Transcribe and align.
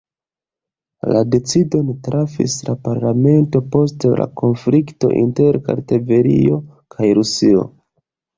La 1.09 1.19
decidon 1.33 1.91
trafis 2.07 2.55
la 2.69 2.75
parlamento 2.87 3.61
post 3.75 4.07
la 4.21 4.27
konflikto 4.43 5.13
inter 5.21 5.61
Kartvelio 5.69 6.59
kaj 6.97 7.13
Rusio. 7.21 7.69